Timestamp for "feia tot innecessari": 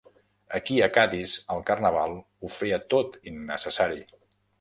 2.55-4.01